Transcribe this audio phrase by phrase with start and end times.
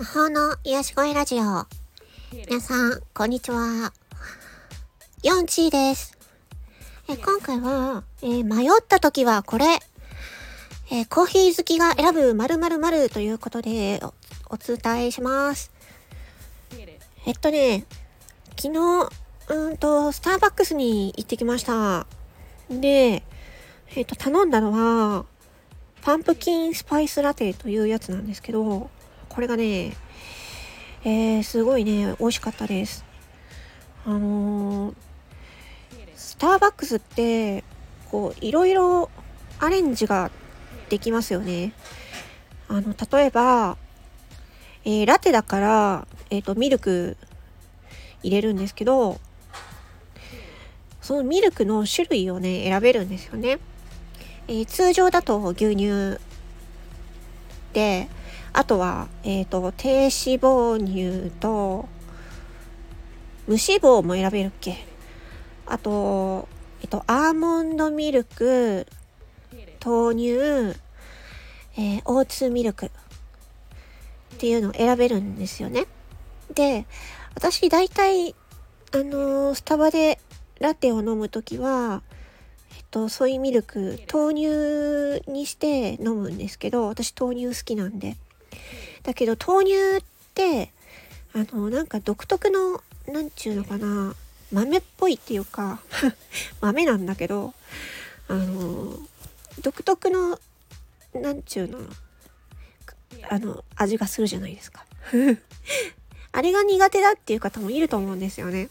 [0.00, 1.64] 魔法の癒し声ラジオ。
[2.32, 3.92] 皆さん、こんにちは。
[5.22, 6.18] ヨンチーです。
[7.08, 9.78] え今回は、えー迷った時はこれ。
[10.90, 14.12] えーコーヒー好きが選ぶ〇〇〇ということでお
[14.54, 15.70] お伝えします。
[17.26, 17.84] えっとね、
[18.60, 22.08] 昨日、うーんと、スターバックスに行ってきました。
[22.68, 23.22] で、
[23.94, 25.26] えっと、頼んだのは、
[26.02, 28.90] パンプキンスパイスラテというやつなんですけど、
[29.28, 29.92] これがね、
[31.04, 33.04] えー、すごいね、美味しかったです。
[34.04, 34.94] あのー
[36.16, 37.62] スターバックスって、
[38.10, 39.10] こう、いろいろ
[39.60, 40.32] アレンジが
[40.88, 41.72] できますよね。
[42.68, 43.76] あの、例えば、
[44.84, 47.16] えーラテだから、えっ、と、ミルク
[48.24, 49.20] 入れるんですけど、
[51.00, 53.60] そのミルクの種類をね、選べるんですよね。
[54.52, 56.18] えー通常だと牛乳
[57.72, 58.10] で、
[58.52, 61.88] あとは、えっ、と、低脂肪乳と、
[63.46, 64.84] 無脂肪も選べるっけ？
[65.64, 66.50] あと、
[66.82, 68.86] えっ、と、アーモンドミルク、
[69.82, 72.90] 豆乳、えーオーツミルクっ
[74.36, 75.86] ていうのを選べるんですよね。
[76.52, 76.84] で、
[77.34, 78.34] 私大体、
[78.92, 80.18] あのースタバで
[80.60, 82.02] ラテを飲むときは、
[82.80, 88.16] っと、ソイミルク、豆乳にして飲むんですけど、私豆乳好きなんで。
[89.02, 90.02] だけど豆乳っ
[90.34, 90.70] て、
[91.34, 94.14] あの、なんか独特の、なんちゅうのかな、
[94.52, 95.80] 豆っぽいっていうか、
[96.60, 97.54] 豆なんだけど、
[98.28, 98.98] あの、
[99.60, 100.38] 独特の、
[101.14, 101.78] なんちゅうの、
[103.28, 104.84] あの、味がするじゃないですか。
[106.32, 108.68] あれが苦手だっていう方もいると思うんですよね。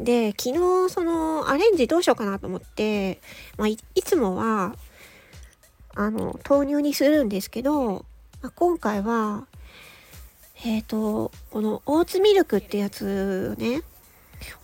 [0.00, 3.20] で、昨日、その、アレンジどうしようかなと思って、
[3.56, 4.74] まあ、いつもは、
[5.94, 8.04] あの、豆乳にするんですけど、
[8.42, 9.46] まあ、今回は、
[10.64, 13.82] えっ、と、このオーツミルクってやつをね、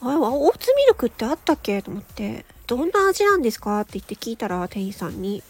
[0.00, 1.80] あれはオーツミルクってあったっけ？
[1.82, 3.80] と思って、どんな味なんですか？
[3.80, 5.42] って言って聞いたら、店員さんに。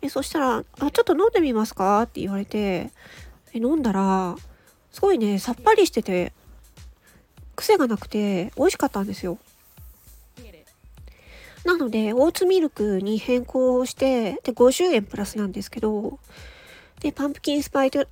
[0.00, 2.02] えそしたら、あ、ちょっと飲んでみますか？
[2.02, 2.90] って言われて、
[3.52, 4.36] え飲んだら、
[4.92, 6.32] すごいね、さっぱりしてて、
[7.58, 9.38] 癖がなくて、美味しかったんですよ。
[11.64, 16.18] なので、オーツミルクに変更して、で、50円プラスなんですけど、
[17.00, 18.06] で、パンプキンスパイト、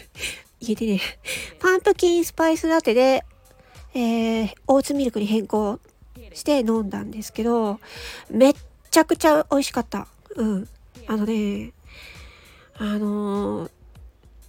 [0.60, 1.00] 言えてね、
[1.60, 3.24] パンプキンスパイスラテで、
[3.94, 5.78] えー、オーツミルクに変更
[6.32, 7.78] して飲んだんですけど、
[8.30, 8.54] めっ
[8.90, 10.08] ちゃくちゃ美味しかった。
[10.34, 10.68] うん。
[11.06, 11.72] あのね、
[12.74, 13.70] あのー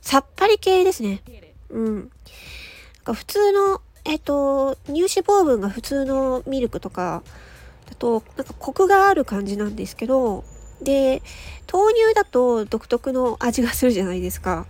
[0.07, 1.21] さっぱり系ですね。
[1.69, 1.95] うん。
[1.95, 2.09] なん
[3.03, 7.23] か普通の、えっ、と、乳脂肪分が普通のミルクとか
[7.89, 10.45] だと、なんかコクがある感じなんですけど、
[10.81, 11.21] で、
[11.71, 14.65] 豆乳だと独特の味がするじゃないですか。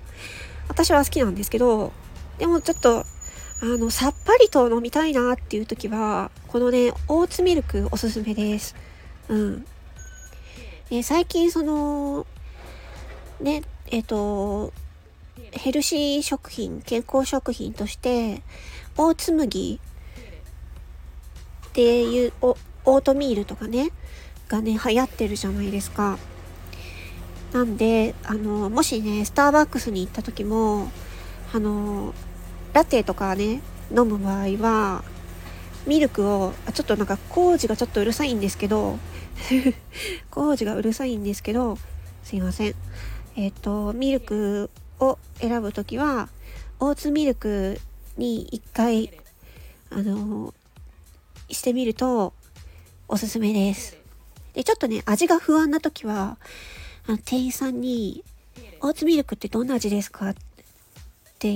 [0.68, 1.94] 私は好きなんですけど、
[2.40, 3.06] でもちょっと、あ
[3.62, 8.76] の、さっぱりと飲みたいなっていう時は、このね、オーツミルクおすすめです。
[9.30, 9.66] うん。
[10.90, 12.26] で最近その、
[13.40, 13.62] ね、
[13.92, 14.74] えっ、と、
[15.52, 18.42] ヘルシー食品、健康食品として、
[18.98, 19.80] オーツ麦
[21.68, 23.92] っていうオートミールとかね、
[24.48, 26.18] がね、流行ってるじゃないですか。
[27.54, 30.92] なんで、あの、もしね、スターバックスに行った時も、
[31.54, 32.14] あの、
[32.74, 33.62] ラテとかね、
[33.92, 35.04] 飲む場合は、
[35.86, 39.00] ミルクを、ちょっとなんか工事がちょっとうるさいんですけど、
[40.30, 41.78] 工事がうるさいんですけど、
[42.24, 42.76] すいません。
[43.36, 44.70] えっ、と、ミルク
[45.00, 46.30] を選ぶときは、
[46.80, 47.80] オーツミルク
[48.18, 49.12] に一回、
[49.90, 50.54] あの
[51.50, 52.34] してみると、
[53.08, 53.98] おすすめです。
[54.54, 56.38] で、ちょっとね、味が不安なときは、
[57.06, 58.24] あの店員さんに、
[58.82, 60.30] オーツミルクってどんな味ですか？
[60.30, 60.36] っ
[61.40, 61.48] て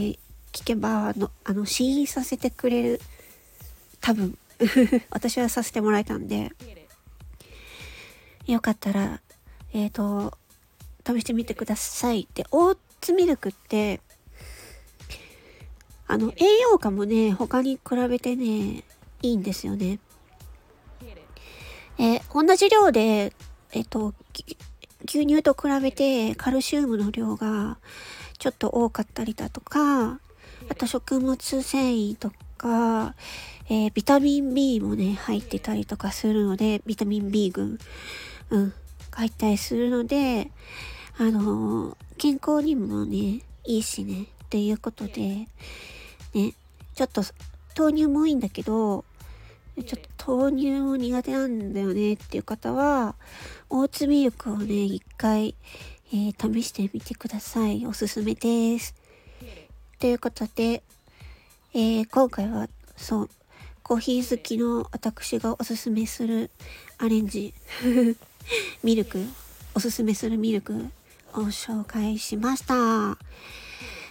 [0.51, 3.01] 聞けば、あの、あの試飲させてくれる。
[3.99, 4.37] 多分。
[5.09, 6.51] 私はさせてもらえたんで、
[8.45, 9.21] よかったら、
[9.73, 10.37] えっ、と、
[11.05, 13.99] 試してみてくださいって、オーツミルクって、
[16.07, 18.83] あの、栄養価もね、他に比べてね、
[19.23, 19.99] いいんですよね。
[21.97, 23.33] えー同じ量で、
[23.71, 24.13] えっ、と、
[25.05, 27.77] 牛乳と比べてカルシウムの量が
[28.37, 30.19] ちょっと多かったりだとか、
[30.69, 33.15] あと食物繊維とか、
[33.69, 37.79] えービタミン B もね、入ってたりとかするので、ビタミン B 群、
[38.49, 38.73] うん、
[39.11, 40.51] 入ったりするので、
[41.17, 45.47] あのー健康にもね、いいしね、っていうことで、
[46.35, 46.53] ね、
[46.93, 47.23] ちょっと
[47.75, 49.03] 豆乳もいいんだけど、
[49.75, 53.15] ちょっと豆乳も苦手なんだよねっていう方は、
[53.71, 55.55] オーツミルクをね、一回、
[56.13, 57.87] えー、試してみてください。
[57.87, 58.93] おすすめです。
[59.97, 60.83] ということで、
[61.73, 63.29] えー、今回は、そう、
[63.81, 66.51] コーヒー好きの私がおすすめする
[66.99, 67.55] アレンジ、
[68.83, 69.25] ミルク、
[69.73, 70.91] おすすめするミルク
[71.33, 73.17] を紹介しました。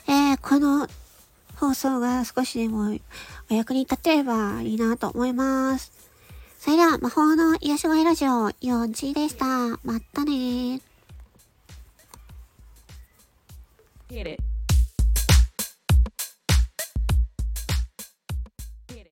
[0.08, 0.88] えー、この
[1.56, 2.98] 放送が少しでも
[3.50, 5.92] お役に立てればいいなと思います。
[6.58, 9.46] それでは、魔法の癒し声ラジオ4時でした。
[9.82, 10.80] またね